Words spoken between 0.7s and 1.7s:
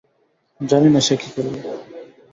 না সে কী করবে!